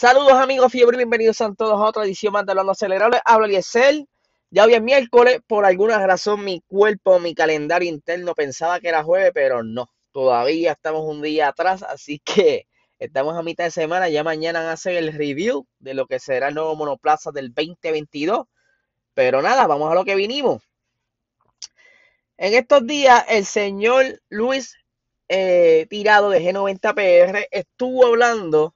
Saludos 0.00 0.32
amigos 0.32 0.72
fiebre, 0.72 0.96
bienvenidos 0.96 1.42
a 1.42 1.52
todos 1.52 1.74
a 1.74 1.84
otra 1.84 2.04
edición 2.04 2.32
más 2.32 2.46
de 2.46 2.52
Hablando 2.52 2.72
Acelerable. 2.72 3.20
Habla 3.22 3.46
Eliezer. 3.48 4.06
Ya 4.50 4.64
hoy 4.64 4.72
es 4.72 4.80
miércoles, 4.80 5.40
por 5.46 5.66
alguna 5.66 5.98
razón 6.06 6.42
mi 6.42 6.62
cuerpo, 6.62 7.18
mi 7.18 7.34
calendario 7.34 7.86
interno 7.86 8.34
pensaba 8.34 8.80
que 8.80 8.88
era 8.88 9.04
jueves, 9.04 9.32
pero 9.34 9.62
no. 9.62 9.90
Todavía 10.10 10.72
estamos 10.72 11.02
un 11.02 11.20
día 11.20 11.48
atrás, 11.48 11.82
así 11.82 12.18
que 12.24 12.66
estamos 12.98 13.36
a 13.36 13.42
mitad 13.42 13.64
de 13.64 13.72
semana. 13.72 14.08
Ya 14.08 14.24
mañana 14.24 14.60
van 14.60 14.68
a 14.70 14.72
hacer 14.72 14.96
el 14.96 15.12
review 15.12 15.66
de 15.80 15.92
lo 15.92 16.06
que 16.06 16.18
será 16.18 16.48
el 16.48 16.54
nuevo 16.54 16.74
monoplaza 16.76 17.30
del 17.30 17.52
2022. 17.52 18.46
Pero 19.12 19.42
nada, 19.42 19.66
vamos 19.66 19.92
a 19.92 19.94
lo 19.94 20.06
que 20.06 20.14
vinimos. 20.14 20.62
En 22.38 22.54
estos 22.54 22.86
días, 22.86 23.22
el 23.28 23.44
señor 23.44 24.18
Luis 24.30 24.78
eh, 25.28 25.86
Tirado 25.90 26.30
de 26.30 26.40
G90PR 26.40 27.48
estuvo 27.50 28.06
hablando 28.06 28.74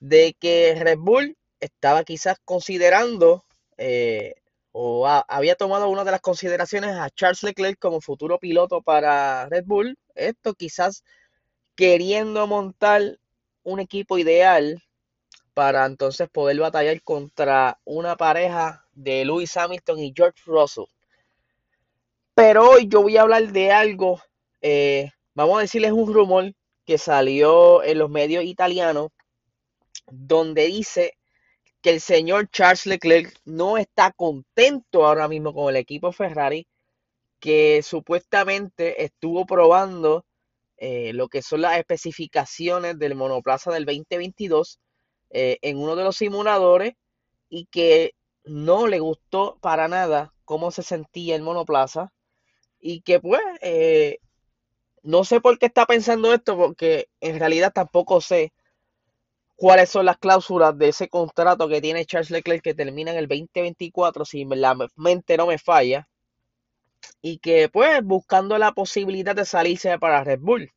de 0.00 0.36
que 0.38 0.74
Red 0.78 0.98
Bull 0.98 1.36
estaba 1.60 2.04
quizás 2.04 2.38
considerando 2.44 3.44
eh, 3.76 4.34
o 4.72 5.06
había 5.06 5.54
tomado 5.54 5.88
una 5.88 6.04
de 6.04 6.10
las 6.10 6.20
consideraciones 6.20 6.96
a 6.96 7.08
Charles 7.10 7.44
Leclerc 7.44 7.78
como 7.78 8.00
futuro 8.00 8.38
piloto 8.38 8.82
para 8.82 9.48
Red 9.48 9.64
Bull. 9.66 9.96
Esto 10.16 10.54
quizás 10.54 11.04
queriendo 11.76 12.46
montar 12.46 13.18
un 13.62 13.80
equipo 13.80 14.18
ideal 14.18 14.82
para 15.54 15.86
entonces 15.86 16.28
poder 16.28 16.58
batallar 16.58 17.00
contra 17.02 17.78
una 17.84 18.16
pareja 18.16 18.84
de 18.92 19.24
Lewis 19.24 19.56
Hamilton 19.56 20.00
y 20.00 20.12
George 20.14 20.40
Russell. 20.44 20.84
Pero 22.34 22.70
hoy 22.70 22.88
yo 22.88 23.02
voy 23.02 23.16
a 23.16 23.22
hablar 23.22 23.52
de 23.52 23.70
algo, 23.70 24.20
eh, 24.60 25.12
vamos 25.34 25.58
a 25.58 25.60
decirles 25.60 25.92
un 25.92 26.12
rumor 26.12 26.52
que 26.84 26.98
salió 26.98 27.84
en 27.84 27.98
los 27.98 28.10
medios 28.10 28.42
italianos 28.42 29.12
donde 30.10 30.66
dice 30.66 31.14
que 31.82 31.90
el 31.90 32.00
señor 32.00 32.48
Charles 32.50 32.86
Leclerc 32.86 33.38
no 33.44 33.76
está 33.76 34.10
contento 34.12 35.06
ahora 35.06 35.28
mismo 35.28 35.52
con 35.52 35.68
el 35.68 35.76
equipo 35.76 36.12
Ferrari, 36.12 36.66
que 37.40 37.82
supuestamente 37.82 39.04
estuvo 39.04 39.44
probando 39.44 40.24
eh, 40.78 41.12
lo 41.12 41.28
que 41.28 41.42
son 41.42 41.60
las 41.60 41.76
especificaciones 41.78 42.98
del 42.98 43.14
monoplaza 43.14 43.70
del 43.70 43.84
2022 43.84 44.80
eh, 45.28 45.58
en 45.60 45.76
uno 45.76 45.94
de 45.94 46.04
los 46.04 46.16
simuladores 46.16 46.94
y 47.50 47.66
que 47.66 48.14
no 48.44 48.86
le 48.86 48.98
gustó 49.00 49.58
para 49.60 49.88
nada 49.88 50.32
cómo 50.46 50.70
se 50.70 50.82
sentía 50.82 51.36
el 51.36 51.42
monoplaza 51.42 52.14
y 52.80 53.02
que 53.02 53.20
pues 53.20 53.42
eh, 53.60 54.20
no 55.02 55.24
sé 55.24 55.42
por 55.42 55.58
qué 55.58 55.66
está 55.66 55.84
pensando 55.84 56.32
esto 56.32 56.56
porque 56.56 57.08
en 57.20 57.38
realidad 57.38 57.72
tampoco 57.74 58.22
sé 58.22 58.53
cuáles 59.56 59.90
son 59.90 60.06
las 60.06 60.18
cláusulas 60.18 60.76
de 60.78 60.88
ese 60.88 61.08
contrato 61.08 61.68
que 61.68 61.80
tiene 61.80 62.04
Charles 62.06 62.30
Leclerc 62.30 62.62
que 62.62 62.74
termina 62.74 63.12
en 63.12 63.18
el 63.18 63.28
2024, 63.28 64.24
si 64.24 64.44
la 64.44 64.76
mente 64.96 65.36
no 65.36 65.46
me 65.46 65.58
falla, 65.58 66.08
y 67.22 67.38
que 67.38 67.68
pues 67.68 68.02
buscando 68.02 68.58
la 68.58 68.72
posibilidad 68.72 69.34
de 69.34 69.44
salirse 69.44 69.98
para 69.98 70.24
Red 70.24 70.40
Bull. 70.40 70.72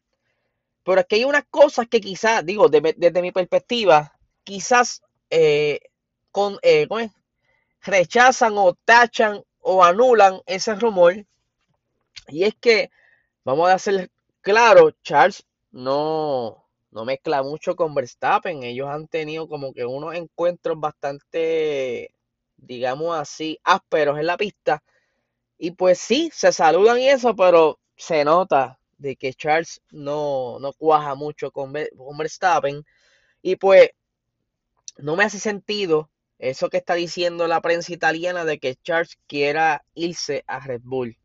Pero 0.84 1.02
es 1.02 1.08
que 1.08 1.18
hay 1.18 1.26
unas 1.26 1.46
cosas 1.50 1.88
que 1.90 2.00
quizás, 2.00 2.46
digo, 2.46 2.70
desde 2.70 3.22
mi 3.22 3.32
perspectiva, 3.32 4.14
quizás 4.44 5.02
eh, 5.30 5.80
con, 6.32 6.58
eh, 6.62 6.88
rechazan 7.82 8.54
o 8.58 8.74
tachan 8.86 9.44
o 9.60 9.84
anulan 9.84 10.40
ese 10.46 10.76
rumor. 10.76 11.26
Y 12.30 12.44
es 12.44 12.56
que, 12.56 12.90
vamos 13.44 13.70
a 13.70 13.74
hacer 13.74 14.10
claro, 14.42 14.92
Charles 15.04 15.46
no, 15.72 16.67
no 16.98 17.06
mezcla 17.06 17.44
mucho 17.44 17.76
con 17.76 17.94
Verstappen. 17.94 18.64
Ellos 18.64 18.90
han 18.90 19.08
tenido 19.08 19.48
como 19.48 19.72
que 19.72 19.86
unos 19.86 20.16
encuentros 20.16 20.80
bastante, 20.80 22.12
digamos 22.58 23.16
así, 23.16 23.60
ásperos 23.64 24.18
en 24.20 24.26
la 24.26 24.36
pista. 24.36 24.84
Y 25.60 25.72
pues 25.72 26.00
sí, 26.00 26.32
se 26.34 26.52
saludan 26.52 27.00
y 27.00 27.08
eso, 27.10 27.36
pero 27.36 27.80
se 27.96 28.26
nota 28.26 28.80
de 28.98 29.16
que 29.16 29.34
Charles 29.34 29.80
no, 29.92 30.58
no 30.60 30.74
cuaja 30.74 31.14
mucho 31.14 31.52
con, 31.52 31.72
con 31.72 32.18
Verstappen. 32.18 32.84
Y 33.44 33.58
pues 33.58 33.92
no 34.98 35.16
me 35.16 35.24
hace 35.24 35.40
sentido 35.40 36.10
eso 36.40 36.70
que 36.70 36.78
está 36.78 36.96
diciendo 36.96 37.48
la 37.48 37.62
prensa 37.62 37.94
italiana 37.94 38.44
de 38.44 38.58
que 38.58 38.76
Charles 38.76 39.20
quiera 39.28 39.86
irse 39.94 40.44
a 40.48 40.60
Red 40.60 40.82
Bull. 40.84 41.16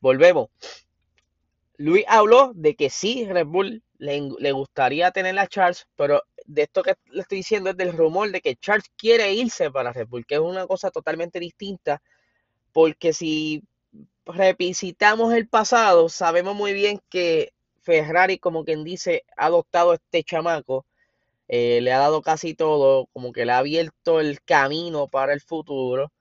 Volvemos. 0.00 0.50
Luis 1.78 2.04
habló 2.06 2.52
de 2.54 2.76
que 2.76 2.90
sí, 2.90 3.24
Red 3.24 3.46
Bull 3.46 3.82
le, 3.98 4.52
gustaría 4.52 5.10
tener 5.10 5.38
a 5.38 5.46
Charles, 5.46 5.86
pero 5.96 6.22
de 6.46 6.62
esto 6.62 6.82
que 6.82 6.94
le 7.10 7.22
estoy 7.22 7.38
diciendo 7.38 7.70
es 7.70 7.76
del 7.76 7.92
rumor 7.92 8.30
de 8.30 8.40
que 8.40 8.56
Charles 8.56 8.90
quiere 8.96 9.32
irse 9.34 9.70
para 9.70 9.92
Red 9.92 10.08
Bull, 10.08 10.26
que 10.26 10.36
es 10.36 10.40
una 10.40 10.66
cosa 10.66 10.90
totalmente 10.90 11.40
distinta, 11.40 12.02
porque 12.72 13.12
si 13.12 13.62
revisitamos 14.24 15.34
el 15.34 15.48
pasado, 15.48 16.08
sabemos 16.08 16.54
muy 16.54 16.72
bien 16.72 17.00
que 17.10 17.52
Ferrari, 17.82 18.38
como 18.38 18.64
quien 18.64 18.84
dice, 18.84 19.24
ha 19.36 19.46
adoptado 19.46 19.92
a 19.92 19.94
este 19.96 20.22
chamaco, 20.22 20.86
eh, 21.48 21.80
le 21.80 21.92
ha 21.92 21.98
dado 21.98 22.22
casi 22.22 22.54
todo, 22.54 23.06
como 23.12 23.32
que 23.32 23.46
le 23.46 23.52
ha 23.52 23.58
abierto 23.58 24.20
el 24.20 24.42
camino 24.42 25.08
para 25.08 25.32
el 25.32 25.40
futuro. 25.40 26.12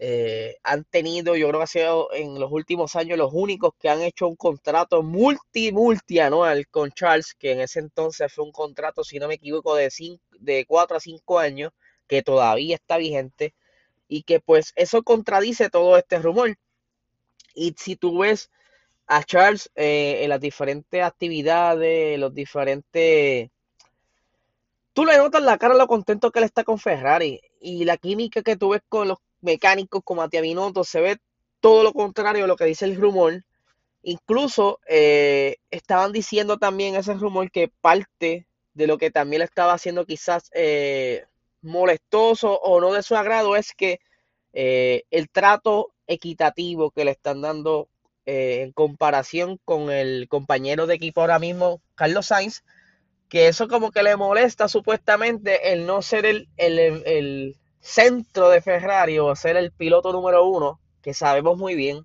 Eh, 0.00 0.56
han 0.62 0.84
tenido, 0.84 1.34
yo 1.34 1.48
creo 1.48 1.58
que 1.58 1.64
ha 1.64 1.66
sido 1.66 2.12
en 2.12 2.38
los 2.38 2.52
últimos 2.52 2.94
años 2.94 3.18
los 3.18 3.32
únicos 3.32 3.72
que 3.80 3.88
han 3.88 4.00
hecho 4.02 4.28
un 4.28 4.36
contrato 4.36 5.02
multi, 5.02 5.72
multianual 5.72 6.68
con 6.68 6.92
Charles, 6.92 7.34
que 7.34 7.52
en 7.52 7.60
ese 7.60 7.80
entonces 7.80 8.32
fue 8.32 8.44
un 8.44 8.52
contrato, 8.52 9.02
si 9.02 9.18
no 9.18 9.26
me 9.26 9.34
equivoco, 9.34 9.74
de, 9.74 9.90
cinco, 9.90 10.22
de 10.38 10.64
4 10.66 10.96
a 10.98 11.00
5 11.00 11.38
años, 11.40 11.72
que 12.06 12.22
todavía 12.22 12.76
está 12.76 12.96
vigente, 12.98 13.54
y 14.08 14.22
que 14.22 14.40
pues 14.40 14.72
eso 14.76 15.02
contradice 15.02 15.70
todo 15.70 15.96
este 15.98 16.18
rumor. 16.20 16.56
Y 17.54 17.74
si 17.78 17.96
tú 17.96 18.18
ves 18.20 18.50
a 19.06 19.24
Charles 19.24 19.70
eh, 19.74 20.20
en 20.22 20.30
las 20.30 20.40
diferentes 20.40 21.02
actividades, 21.02 22.18
los 22.18 22.34
diferentes... 22.34 23.50
Tú 24.92 25.04
le 25.06 25.16
notas 25.16 25.42
la 25.42 25.58
cara 25.58 25.74
lo 25.74 25.86
contento 25.88 26.30
que 26.30 26.40
él 26.40 26.44
está 26.44 26.64
con 26.64 26.78
Ferrari 26.78 27.40
y 27.60 27.84
la 27.84 27.96
química 27.96 28.42
que 28.42 28.56
tú 28.56 28.70
ves 28.70 28.82
con 28.88 29.08
los 29.08 29.18
mecánicos 29.40 30.02
como 30.04 30.22
Matías 30.22 30.42
Binotto, 30.42 30.84
se 30.84 31.00
ve 31.00 31.18
todo 31.60 31.82
lo 31.82 31.92
contrario 31.92 32.44
a 32.44 32.46
lo 32.46 32.56
que 32.56 32.64
dice 32.64 32.84
el 32.84 32.96
rumor. 32.96 33.44
Incluso 34.02 34.80
eh, 34.88 35.56
estaban 35.70 36.12
diciendo 36.12 36.58
también 36.58 36.96
ese 36.96 37.14
rumor 37.14 37.50
que 37.50 37.68
parte 37.80 38.46
de 38.74 38.86
lo 38.86 38.98
que 38.98 39.10
también 39.10 39.40
le 39.40 39.44
estaba 39.44 39.72
haciendo 39.72 40.06
quizás 40.06 40.50
eh, 40.54 41.24
molestoso 41.62 42.58
o 42.60 42.80
no 42.80 42.92
de 42.92 43.02
su 43.02 43.16
agrado 43.16 43.56
es 43.56 43.72
que 43.74 44.00
eh, 44.52 45.02
el 45.10 45.28
trato 45.28 45.92
equitativo 46.06 46.90
que 46.90 47.04
le 47.04 47.10
están 47.10 47.42
dando 47.42 47.88
en 48.30 48.72
comparación 48.72 49.58
con 49.64 49.90
el 49.90 50.28
compañero 50.28 50.86
de 50.86 50.96
equipo 50.96 51.22
ahora 51.22 51.38
mismo, 51.38 51.80
Carlos 51.94 52.26
Sainz, 52.26 52.62
que 53.30 53.48
eso 53.48 53.68
como 53.68 53.90
que 53.90 54.02
le 54.02 54.16
molesta 54.16 54.68
supuestamente 54.68 55.72
el 55.72 55.86
no 55.86 56.02
ser 56.02 56.26
el, 56.26 56.46
el 56.58 57.56
centro 57.80 58.50
de 58.50 58.60
Ferrari 58.60 59.18
o 59.18 59.34
ser 59.36 59.56
el 59.56 59.72
piloto 59.72 60.12
número 60.12 60.44
uno, 60.46 60.80
que 61.02 61.14
sabemos 61.14 61.56
muy 61.56 61.74
bien 61.74 62.04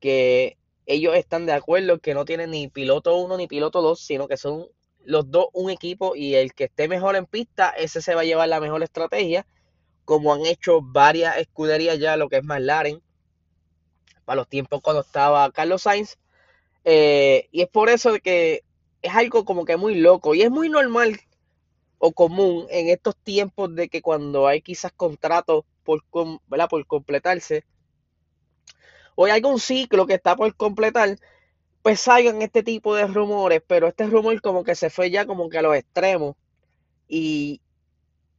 que 0.00 0.58
ellos 0.86 1.16
están 1.16 1.46
de 1.46 1.52
acuerdo 1.52 1.98
que 1.98 2.14
no 2.14 2.24
tienen 2.24 2.50
ni 2.50 2.68
piloto 2.68 3.16
uno 3.16 3.36
ni 3.36 3.46
piloto 3.46 3.80
dos, 3.80 4.00
sino 4.00 4.28
que 4.28 4.36
son 4.36 4.66
los 5.04 5.30
dos 5.30 5.46
un 5.52 5.70
equipo 5.70 6.14
y 6.16 6.34
el 6.34 6.54
que 6.54 6.64
esté 6.64 6.88
mejor 6.88 7.16
en 7.16 7.26
pista, 7.26 7.70
ese 7.70 8.02
se 8.02 8.14
va 8.14 8.22
a 8.22 8.24
llevar 8.24 8.48
la 8.48 8.60
mejor 8.60 8.82
estrategia, 8.82 9.46
como 10.04 10.34
han 10.34 10.44
hecho 10.46 10.80
varias 10.82 11.38
escuderías 11.38 11.98
ya, 11.98 12.16
lo 12.16 12.28
que 12.28 12.36
es 12.36 12.44
McLaren, 12.44 13.02
para 14.24 14.36
los 14.36 14.48
tiempos 14.48 14.80
cuando 14.82 15.02
estaba 15.02 15.50
Carlos 15.52 15.82
Sainz. 15.82 16.18
Eh, 16.84 17.48
y 17.50 17.62
es 17.62 17.68
por 17.68 17.88
eso 17.88 18.14
que 18.22 18.62
es 19.00 19.14
algo 19.14 19.44
como 19.44 19.64
que 19.64 19.76
muy 19.76 19.94
loco 19.94 20.34
y 20.34 20.42
es 20.42 20.50
muy 20.50 20.68
normal 20.68 21.18
o 22.06 22.12
común 22.12 22.66
en 22.68 22.90
estos 22.90 23.16
tiempos 23.16 23.74
de 23.74 23.88
que 23.88 24.02
cuando 24.02 24.46
hay 24.46 24.60
quizás 24.60 24.92
contratos 24.92 25.64
por, 25.84 26.04
por 26.04 26.86
completarse 26.86 27.64
o 29.14 29.24
hay 29.24 29.32
algún 29.32 29.58
ciclo 29.58 30.06
que 30.06 30.12
está 30.12 30.36
por 30.36 30.54
completar, 30.54 31.18
pues 31.80 32.00
salgan 32.00 32.42
este 32.42 32.62
tipo 32.62 32.94
de 32.94 33.06
rumores, 33.06 33.62
pero 33.66 33.88
este 33.88 34.06
rumor 34.06 34.38
como 34.42 34.64
que 34.64 34.74
se 34.74 34.90
fue 34.90 35.10
ya 35.10 35.24
como 35.24 35.48
que 35.48 35.56
a 35.56 35.62
los 35.62 35.76
extremos 35.76 36.36
y, 37.08 37.62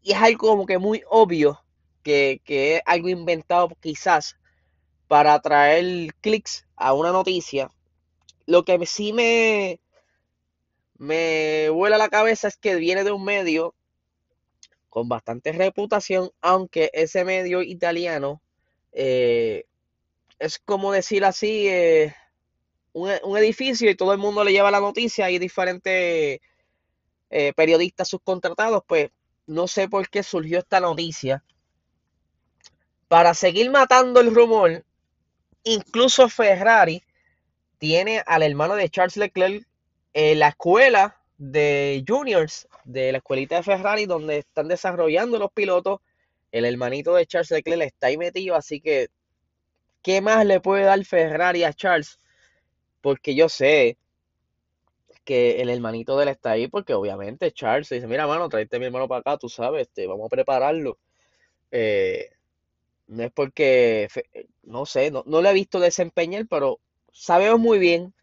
y 0.03 0.11
es 0.11 0.17
algo 0.21 0.49
como 0.49 0.67
que 0.67 0.77
muy 0.77 1.01
obvio 1.09 1.63
que, 2.03 2.41
que 2.45 2.75
es 2.75 2.81
algo 2.85 3.09
inventado 3.09 3.69
quizás 3.81 4.37
para 5.07 5.33
atraer 5.33 6.13
clics 6.21 6.67
a 6.75 6.93
una 6.93 7.11
noticia. 7.11 7.71
Lo 8.45 8.63
que 8.63 8.85
sí 8.85 9.11
me, 9.11 9.79
me 10.97 11.69
vuela 11.69 11.97
la 11.97 12.09
cabeza 12.09 12.47
es 12.47 12.57
que 12.57 12.75
viene 12.75 13.03
de 13.03 13.11
un 13.11 13.23
medio 13.23 13.75
con 14.89 15.09
bastante 15.09 15.51
reputación, 15.51 16.31
aunque 16.41 16.89
ese 16.93 17.25
medio 17.25 17.61
italiano 17.61 18.41
eh, 18.93 19.65
es 20.39 20.59
como 20.59 20.91
decir 20.91 21.25
así, 21.25 21.67
eh, 21.67 22.15
un, 22.93 23.37
edificio 23.37 23.89
y 23.89 23.95
todo 23.95 24.13
el 24.13 24.19
mundo 24.19 24.43
le 24.43 24.53
lleva 24.53 24.71
la 24.71 24.79
noticia 24.79 25.29
y 25.29 25.37
diferentes 25.37 26.39
eh, 27.29 27.53
periodistas 27.55 28.07
subcontratados, 28.07 28.83
pues 28.87 29.09
no 29.47 29.67
sé 29.67 29.89
por 29.89 30.09
qué 30.09 30.23
surgió 30.23 30.59
esta 30.59 30.79
noticia. 30.79 31.43
Para 33.09 33.33
seguir 33.33 33.69
matando 33.69 34.21
el 34.21 34.33
rumor, 34.33 34.85
incluso 35.63 36.29
Ferrari 36.29 37.03
tiene 37.77 38.23
al 38.25 38.43
hermano 38.43 38.75
de 38.75 38.89
Charles 38.89 39.17
Leclerc 39.17 39.67
en 40.15 40.39
la 40.39 40.47
escuela 40.47 41.17
de 41.37 42.03
juniors 42.07 42.69
de 42.85 43.11
la 43.11 43.17
escuelita 43.17 43.57
de 43.57 43.63
Ferrari 43.63 44.05
donde 44.05 44.37
están 44.37 44.69
desarrollando 44.69 45.37
los 45.37 45.51
pilotos. 45.51 45.99
El 46.53 46.63
hermanito 46.63 47.13
de 47.13 47.25
Charles 47.25 47.51
Leclerc 47.51 47.81
está 47.81 48.07
ahí 48.07 48.17
metido, 48.17 48.55
así 48.55 48.79
que 48.79 49.09
¿qué 50.01 50.21
más 50.21 50.45
le 50.45 50.61
puede 50.61 50.85
dar 50.85 51.03
Ferrari 51.03 51.65
a 51.65 51.73
Charles? 51.73 52.17
Porque 53.01 53.35
yo 53.35 53.49
sé 53.49 53.97
que 55.25 55.61
el 55.61 55.69
hermanito 55.69 56.15
de 56.15 56.23
él 56.23 56.29
está 56.29 56.51
ahí, 56.51 56.69
porque 56.69 56.93
obviamente 56.93 57.51
Charles 57.51 57.89
dice, 57.89 58.07
mira, 58.07 58.25
mano, 58.25 58.47
tráete 58.47 58.77
a 58.77 58.79
mi 58.79 58.85
hermano 58.85 59.09
para 59.09 59.19
acá, 59.19 59.37
tú 59.37 59.49
sabes, 59.49 59.87
este, 59.87 60.07
vamos 60.07 60.27
a 60.27 60.29
prepararlo. 60.29 60.97
Eh, 61.71 62.29
no 63.07 63.23
es 63.23 63.31
porque, 63.33 64.07
no 64.63 64.85
sé, 64.85 65.11
no, 65.11 65.23
no 65.25 65.41
lo 65.41 65.49
he 65.49 65.53
visto 65.53 65.81
desempeñar, 65.81 66.47
pero 66.47 66.79
sabemos 67.11 67.59
muy 67.59 67.79
bien 67.79 68.13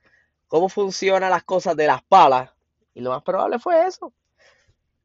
cómo 0.53 0.69
funcionan 0.69 1.31
las 1.31 1.45
cosas 1.45 1.75
de 1.77 1.87
las 1.87 2.03
palas. 2.03 2.51
Y 2.93 3.01
lo 3.01 3.09
más 3.09 3.23
probable 3.23 3.59
fue 3.59 3.87
eso. 3.87 4.13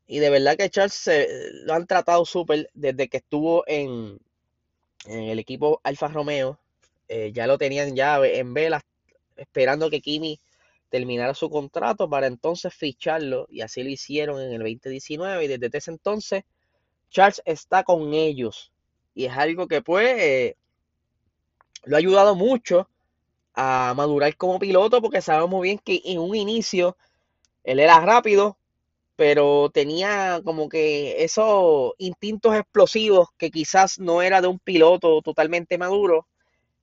Y 0.06 0.20
de 0.20 0.30
verdad 0.30 0.58
que 0.58 0.70
Charles 0.70 0.94
se, 0.94 1.26
lo 1.64 1.74
han 1.74 1.88
tratado 1.88 2.26
súper 2.26 2.70
desde 2.74 3.08
que 3.08 3.16
estuvo 3.16 3.64
en, 3.66 4.20
en, 5.06 5.24
el 5.24 5.40
equipo 5.40 5.80
Alfa 5.86 6.10
Romeo. 6.10 6.60
Eh, 7.08 7.32
ya 7.34 7.48
lo 7.48 7.58
tenían 7.58 7.96
ya 7.96 8.20
en 8.26 8.54
velas, 8.54 8.84
esperando 9.38 9.90
que 9.90 10.02
Kimi 10.02 10.38
terminara 10.90 11.34
su 11.34 11.50
contrato 11.50 12.10
para 12.10 12.28
entonces 12.28 12.74
ficharlo. 12.74 13.48
Y 13.50 13.62
así 13.62 13.84
lo 13.84 13.90
hicieron 13.90 14.42
en 14.42 14.52
el 14.52 14.60
2019. 14.60 15.46
Y 15.46 15.48
desde 15.48 15.78
ese 15.78 15.92
entonces, 15.92 16.44
Charles 17.10 17.42
está 17.46 17.86
con 17.86 18.14
ellos. 18.14 18.74
Y 19.16 19.24
es 19.24 19.32
algo 19.32 19.66
que 19.70 19.82
pues 19.82 20.56
lo 21.86 21.96
ha 21.96 22.00
ayudado 22.00 22.36
mucho 22.36 22.90
a 23.58 23.94
madurar 23.96 24.38
como 24.38 24.60
piloto 24.60 25.02
porque 25.02 25.20
sabemos 25.22 25.62
bien 25.64 25.80
que 25.80 26.00
en 26.06 26.20
un 26.20 26.36
inicio 26.36 26.96
él 27.64 27.80
era 27.80 28.00
rápido, 28.00 28.58
pero 29.16 29.72
tenía 29.74 30.42
como 30.46 30.70
que 30.70 31.24
esos 31.24 31.94
instintos 31.98 32.56
explosivos 32.56 33.30
que 33.36 33.50
quizás 33.50 33.98
no 34.00 34.22
era 34.22 34.42
de 34.42 34.48
un 34.48 34.60
piloto 34.60 35.24
totalmente 35.24 35.80
maduro, 35.80 36.28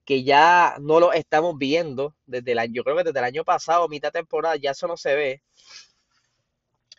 que 0.05 0.25
ya 0.25 0.77
no 0.81 0.99
lo 0.99 1.13
estamos 1.13 1.57
viendo 1.57 2.17
desde 2.27 2.53
el 2.53 2.59
año, 2.59 2.73
yo 2.75 2.85
creo 2.85 2.97
que 2.97 3.05
desde 3.05 3.21
el 3.21 3.25
año 3.25 3.45
pasado, 3.45 3.89
mitad 3.89 4.11
temporada, 4.11 4.57
ya 4.57 4.73
eso 4.73 4.89
no 4.89 4.97
se 4.97 5.15
ve. 5.15 5.43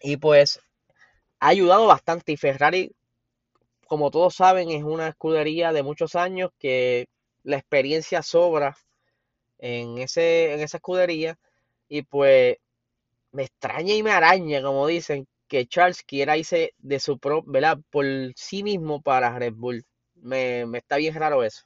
Y 0.01 0.15
pues 0.17 0.61
ha 1.41 1.49
ayudado 1.49 1.87
bastante 1.87 2.31
y 2.31 2.37
Ferrari, 2.37 2.93
como 3.87 4.09
todos 4.09 4.35
saben, 4.35 4.71
es 4.71 4.83
una 4.83 5.09
escudería 5.09 5.73
de 5.73 5.83
muchos 5.83 6.15
años 6.15 6.51
que 6.59 7.07
la 7.43 7.57
experiencia 7.57 8.23
sobra 8.23 8.77
en, 9.65 9.97
ese, 9.97 10.53
en 10.53 10.59
esa 10.61 10.77
escudería. 10.77 11.37
Y 11.89 12.03
pues 12.03 12.57
me 13.31 13.43
extraña 13.43 13.93
y 13.93 14.03
me 14.03 14.11
araña, 14.11 14.61
como 14.61 14.87
dicen, 14.87 15.27
que 15.47 15.67
Charles 15.67 16.03
quiera 16.03 16.37
irse 16.37 16.73
de 16.77 16.99
su 16.99 17.17
propio, 17.17 17.51
¿verdad? 17.51 17.79
Por 17.89 18.05
sí 18.35 18.63
mismo 18.63 19.01
para 19.01 19.37
Red 19.37 19.53
Bull. 19.53 19.83
Me, 20.15 20.61
está 20.77 20.97
bien 20.97 21.15
raro 21.15 21.43
eso. 21.43 21.65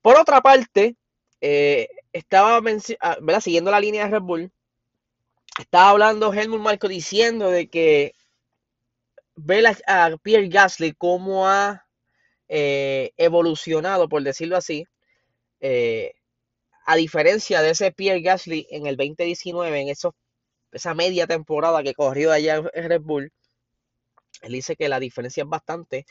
Por 0.00 0.16
otra 0.16 0.40
parte, 0.40 0.96
eh, 1.40 1.88
estaba 2.12 2.56
ah, 3.00 3.16
¿verdad? 3.20 3.40
siguiendo 3.40 3.70
la 3.70 3.80
línea 3.80 4.04
de 4.04 4.10
Red 4.10 4.22
Bull, 4.22 4.52
estaba 5.58 5.90
hablando 5.90 6.32
Helmut 6.32 6.60
Marco 6.60 6.88
diciendo 6.88 7.50
de 7.50 7.68
que 7.68 8.14
ve 9.36 9.64
a 9.86 10.16
Pierre 10.22 10.48
Gasly 10.48 10.92
cómo 10.94 11.48
ha 11.48 11.86
eh, 12.48 13.12
evolucionado, 13.16 14.08
por 14.08 14.22
decirlo 14.22 14.56
así, 14.56 14.86
eh, 15.60 16.14
a 16.84 16.96
diferencia 16.96 17.62
de 17.62 17.70
ese 17.70 17.92
Pierre 17.92 18.22
Gasly 18.22 18.66
en 18.70 18.86
el 18.86 18.96
2019, 18.96 19.80
en 19.80 19.88
esos, 19.88 20.14
esa 20.72 20.94
media 20.94 21.26
temporada 21.26 21.82
que 21.82 21.94
corrió 21.94 22.32
allá 22.32 22.56
en 22.74 22.88
Red 22.88 23.02
Bull, 23.02 23.32
él 24.42 24.52
dice 24.52 24.76
que 24.76 24.88
la 24.88 25.00
diferencia 25.00 25.44
es 25.44 25.48
bastante, 25.48 26.06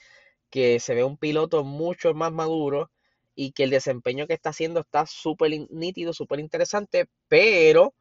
que 0.49 0.79
se 0.79 0.95
ve 0.95 1.03
un 1.03 1.17
piloto 1.17 1.63
mucho 1.63 2.13
más 2.13 2.31
maduro 2.31 2.91
y 3.35 3.51
que 3.53 3.63
el 3.63 3.69
desempeño 3.71 4.27
que 4.27 4.33
está 4.33 4.49
haciendo 4.51 4.81
está 4.81 5.05
súper 5.05 5.51
nítido, 5.69 6.13
súper 6.13 6.39
interesante, 6.39 7.07
pero 7.27 7.93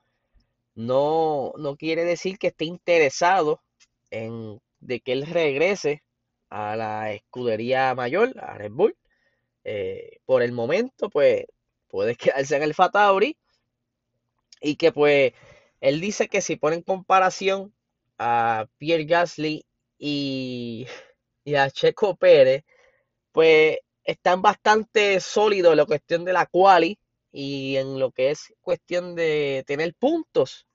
no, 0.75 1.53
no 1.59 1.77
quiere 1.77 2.05
decir 2.05 2.39
que 2.39 2.49
esté 2.49 2.65
interesado 2.65 3.61
en 4.11 4.61
de 4.81 5.01
que 5.01 5.13
él 5.13 5.27
regrese 5.27 6.03
a 6.49 6.77
la 6.77 7.13
escudería 7.13 7.95
mayor, 7.95 8.35
a 8.41 8.55
Red 8.55 8.73
Bull. 8.73 8.97
Eh, 9.65 10.19
por 10.25 10.43
el 10.43 10.53
momento, 10.53 11.11
pues 11.11 11.45
puede 11.91 12.17
quedarse 12.17 12.57
en 12.57 12.63
el 12.63 12.75
Fatauri. 12.75 13.37
Y 14.61 14.77
que 14.77 14.93
pues 14.93 15.33
él 15.81 16.01
dice 16.01 16.29
que 16.29 16.43
si 16.43 16.57
ponen 16.57 16.83
comparación 16.83 17.75
a 18.19 18.67
Pierre 18.79 19.05
Gasly 19.05 19.65
y, 19.99 20.87
y 21.45 21.55
a 21.55 21.71
Checo 21.71 22.17
Pérez, 22.17 22.65
pues 23.33 23.79
están 24.05 24.43
bastante 24.43 25.21
sólidos 25.21 25.73
en 25.73 25.79
la 25.79 25.87
cuestión 25.87 26.25
de 26.25 26.33
la 26.33 26.47
quali 26.47 26.99
y 27.33 27.77
en 27.77 27.99
lo 27.99 28.11
que 28.11 28.31
es 28.31 28.53
cuestión 28.61 29.15
de 29.15 29.65
tener 29.67 29.95
puntos 29.95 30.67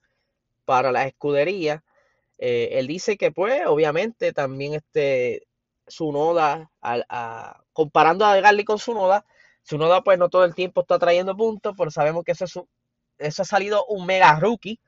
para 0.64 0.92
la 0.92 1.06
escudería. 1.06 1.84
Eh, 2.38 2.70
él 2.72 2.86
dice 2.86 3.16
que 3.16 3.32
pues 3.32 3.62
obviamente 3.66 4.32
también 4.32 4.74
este 4.74 5.46
su 5.86 6.12
noda, 6.12 6.70
comparando 7.72 8.24
a 8.24 8.40
Gasly 8.40 8.64
con 8.64 8.78
su 8.78 8.92
noda, 8.94 9.24
Sunoda 9.66 10.02
pues 10.02 10.18
no 10.18 10.30
todo 10.30 10.44
el 10.46 10.54
tiempo 10.54 10.80
está 10.82 10.98
trayendo 10.98 11.36
puntos, 11.36 11.74
pero 11.76 11.90
sabemos 11.90 12.24
que 12.24 12.32
eso, 12.32 12.46
es 12.46 12.54
eso 13.18 13.42
ha 13.42 13.44
salido 13.44 13.84
un 13.86 14.06
mega 14.06 14.38
rookie. 14.40 14.80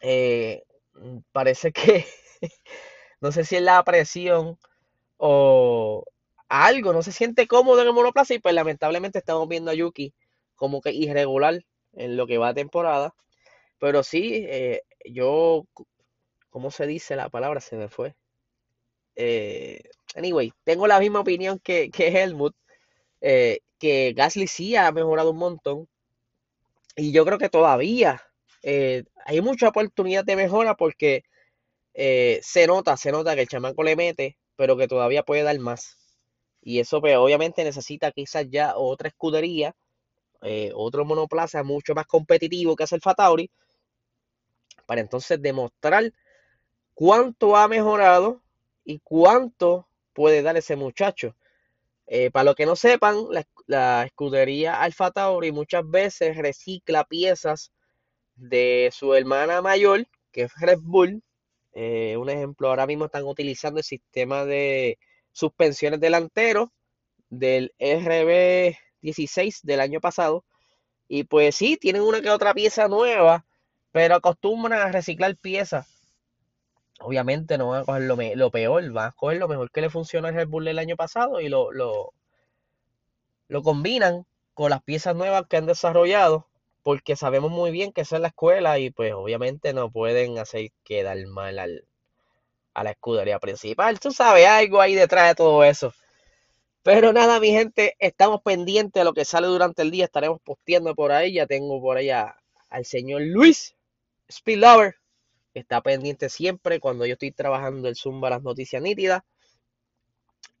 Eh, 0.00 0.62
parece 1.32 1.72
que 1.72 2.06
no 3.20 3.32
sé 3.32 3.44
si 3.44 3.56
es 3.56 3.62
la 3.62 3.82
presión 3.84 4.58
o 5.18 6.04
algo, 6.48 6.92
no 6.92 7.02
se 7.02 7.12
siente 7.12 7.48
cómodo 7.48 7.82
en 7.82 7.88
el 7.88 7.94
monoplaza 7.94 8.34
y 8.34 8.38
pues 8.40 8.54
lamentablemente 8.54 9.18
estamos 9.20 9.48
viendo 9.48 9.70
a 9.70 9.74
Yuki 9.74 10.14
como 10.56 10.80
que 10.82 10.92
irregular 10.92 11.60
en 11.94 12.16
lo 12.16 12.26
que 12.26 12.38
va 12.38 12.48
a 12.50 12.54
temporada. 12.54 13.14
Pero 13.80 14.02
sí, 14.04 14.44
eh, 14.48 14.82
yo, 15.04 15.66
¿cómo 16.50 16.70
se 16.70 16.86
dice 16.86 17.16
la 17.16 17.30
palabra? 17.30 17.60
Se 17.60 17.76
me 17.76 17.88
fue. 17.88 18.14
Eh, 19.16 19.80
anyway, 20.16 20.52
tengo 20.64 20.86
la 20.86 20.98
misma 21.00 21.20
opinión 21.20 21.58
que, 21.58 21.90
que 21.90 22.08
Helmut. 22.08 22.54
Eh, 23.26 23.60
que 23.78 24.12
Gasly 24.12 24.46
sí 24.46 24.76
ha 24.76 24.92
mejorado 24.92 25.30
un 25.30 25.38
montón. 25.38 25.88
Y 26.94 27.10
yo 27.10 27.24
creo 27.24 27.38
que 27.38 27.48
todavía 27.48 28.22
eh, 28.62 29.04
hay 29.24 29.40
mucha 29.40 29.68
oportunidad 29.68 30.26
de 30.26 30.36
mejora 30.36 30.74
porque 30.74 31.24
eh, 31.94 32.38
se 32.42 32.66
nota, 32.66 32.98
se 32.98 33.12
nota 33.12 33.34
que 33.34 33.40
el 33.40 33.48
chamaco 33.48 33.82
le 33.82 33.96
mete, 33.96 34.36
pero 34.56 34.76
que 34.76 34.88
todavía 34.88 35.22
puede 35.22 35.42
dar 35.42 35.58
más. 35.58 35.96
Y 36.60 36.80
eso 36.80 37.00
pues, 37.00 37.16
obviamente 37.16 37.64
necesita 37.64 38.12
quizás 38.12 38.46
ya 38.50 38.76
otra 38.76 39.08
escudería, 39.08 39.74
otro 40.74 41.06
monoplaza 41.06 41.62
mucho 41.62 41.94
más 41.94 42.04
competitivo 42.04 42.76
que 42.76 42.84
hace 42.84 42.96
el 42.96 43.00
Fatauri, 43.00 43.50
para 44.84 45.00
entonces 45.00 45.40
demostrar 45.40 46.12
cuánto 46.92 47.56
ha 47.56 47.66
mejorado 47.68 48.42
y 48.84 48.98
cuánto 48.98 49.88
puede 50.12 50.42
dar 50.42 50.58
ese 50.58 50.76
muchacho. 50.76 51.34
Eh, 52.06 52.30
para 52.30 52.44
los 52.44 52.54
que 52.54 52.66
no 52.66 52.76
sepan, 52.76 53.24
la, 53.66 54.04
escudería 54.04 54.80
Alfa 54.82 55.10
Tauri 55.10 55.52
muchas 55.52 55.88
veces 55.88 56.36
recicla 56.36 57.04
piezas 57.04 57.72
de 58.36 58.90
su 58.92 59.14
hermana 59.14 59.62
mayor, 59.62 60.06
que 60.32 60.42
es 60.42 60.52
Red 60.60 60.80
Bull. 60.82 61.22
Eh, 61.72 62.16
un 62.18 62.30
ejemplo, 62.30 62.68
ahora 62.68 62.86
mismo 62.86 63.06
están 63.06 63.24
utilizando 63.24 63.78
el 63.80 63.84
sistema 63.84 64.44
de 64.44 64.98
suspensiones 65.32 66.00
delanteros 66.00 66.68
del 67.30 67.72
RB16 67.78 69.62
del 69.62 69.80
año 69.80 70.00
pasado. 70.00 70.44
Y 71.08 71.24
pues 71.24 71.56
sí, 71.56 71.76
tienen 71.76 72.02
una 72.02 72.20
que 72.20 72.30
otra 72.30 72.54
pieza 72.54 72.88
nueva, 72.88 73.46
pero 73.92 74.16
acostumbran 74.16 74.80
a 74.80 74.92
reciclar 74.92 75.36
piezas 75.36 75.93
obviamente 77.00 77.58
no 77.58 77.68
van 77.70 77.82
a 77.82 77.84
coger 77.84 78.02
lo, 78.36 78.50
peor, 78.50 78.90
van 78.92 79.08
a 79.08 79.12
coger 79.12 79.38
lo 79.38 79.48
mejor 79.48 79.70
que 79.70 79.80
le 79.80 79.90
funcionó 79.90 80.28
al 80.28 80.34
Red 80.34 80.48
Bull 80.48 80.68
el 80.68 80.78
año 80.78 80.96
pasado 80.96 81.40
y 81.40 81.48
lo, 81.48 81.72
lo, 81.72 82.12
lo 83.48 83.62
combinan 83.62 84.26
con 84.54 84.70
las 84.70 84.82
piezas 84.82 85.16
nuevas 85.16 85.46
que 85.48 85.56
han 85.56 85.66
desarrollado, 85.66 86.46
porque 86.82 87.16
sabemos 87.16 87.50
muy 87.50 87.70
bien 87.70 87.92
que 87.92 88.02
esa 88.02 88.16
es 88.16 88.22
la 88.22 88.28
escuela 88.28 88.78
y 88.78 88.90
pues 88.90 89.12
obviamente 89.12 89.72
no 89.72 89.90
pueden 89.90 90.38
hacer 90.38 90.70
quedar 90.84 91.18
mal 91.26 91.58
al, 91.58 91.84
a 92.74 92.84
la 92.84 92.90
escudería 92.90 93.38
principal. 93.38 94.00
Tú 94.00 94.12
sabes, 94.12 94.46
algo 94.46 94.80
ahí 94.80 94.94
detrás 94.94 95.28
de 95.28 95.34
todo 95.34 95.64
eso. 95.64 95.92
Pero 96.82 97.12
nada, 97.12 97.40
mi 97.40 97.50
gente, 97.50 97.96
estamos 97.98 98.42
pendientes 98.42 99.00
de 99.00 99.04
lo 99.04 99.14
que 99.14 99.24
sale 99.24 99.46
durante 99.46 99.82
el 99.82 99.90
día. 99.90 100.04
Estaremos 100.04 100.40
posteando 100.42 100.94
por 100.94 101.12
ahí. 101.12 101.32
Ya 101.32 101.46
tengo 101.46 101.80
por 101.80 101.96
ahí 101.96 102.10
al 102.10 102.84
señor 102.84 103.22
Luis 103.22 103.74
Speedlover 104.30 104.96
Está 105.54 105.80
pendiente 105.82 106.28
siempre 106.28 106.80
cuando 106.80 107.06
yo 107.06 107.14
estoy 107.14 107.32
trabajando 107.32 107.88
el 107.88 107.96
Zumba 107.96 108.30
las 108.30 108.42
noticias 108.42 108.82
nítidas. 108.82 109.22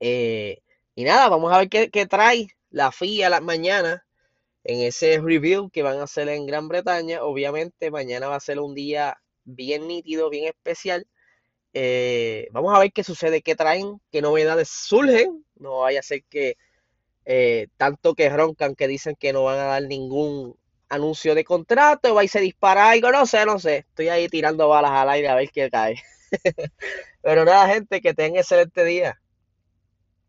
Eh, 0.00 0.58
y 0.94 1.04
nada, 1.04 1.28
vamos 1.28 1.52
a 1.52 1.58
ver 1.58 1.68
qué, 1.68 2.06
trae 2.06 2.48
la 2.70 2.92
FIA 2.92 3.30
las 3.30 3.42
mañana 3.42 4.06
en 4.64 4.80
ese 4.82 5.20
review 5.20 5.70
que 5.70 5.82
van 5.82 5.98
a 5.98 6.04
hacer 6.04 6.28
en 6.28 6.46
Gran 6.46 6.68
Bretaña. 6.68 7.24
Obviamente 7.24 7.90
mañana 7.90 8.28
va 8.28 8.36
a 8.36 8.40
ser 8.40 8.60
un 8.60 8.74
día 8.74 9.18
bien 9.44 9.88
nítido, 9.88 10.30
bien 10.30 10.46
especial. 10.46 11.06
Eh, 11.72 12.48
vamos 12.52 12.74
a 12.74 12.78
ver 12.78 12.92
qué 12.92 13.04
sucede, 13.04 13.42
qué 13.42 13.56
traen, 13.56 14.00
qué 14.12 14.22
novedades 14.22 14.68
surgen. 14.70 15.44
No 15.56 15.80
vaya 15.80 16.00
a 16.00 16.02
ser 16.04 16.24
que 16.24 16.56
eh, 17.24 17.68
tanto 17.76 18.14
que 18.14 18.28
roncan 18.28 18.74
que 18.76 18.88
dicen 18.88 19.16
que 19.16 19.32
no 19.32 19.44
van 19.44 19.58
a 19.58 19.64
dar 19.64 19.82
ningún 19.84 20.56
anuncio 20.94 21.34
de 21.34 21.44
contrato, 21.44 22.14
va 22.14 22.24
y 22.24 22.28
se 22.28 22.40
dispara 22.40 22.90
algo, 22.90 23.10
no 23.10 23.26
sé, 23.26 23.44
no 23.46 23.58
sé. 23.58 23.78
Estoy 23.88 24.08
ahí 24.08 24.28
tirando 24.28 24.68
balas 24.68 24.92
al 24.92 25.10
aire 25.10 25.28
a 25.28 25.34
ver 25.34 25.50
qué 25.50 25.70
cae. 25.70 26.02
Pero 27.22 27.44
nada, 27.44 27.68
gente, 27.68 28.00
que 28.00 28.14
tengan 28.14 28.40
excelente 28.40 28.84
día. 28.84 29.20